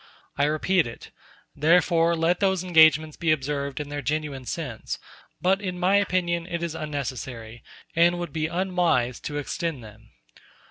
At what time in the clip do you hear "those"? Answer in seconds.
2.39-2.63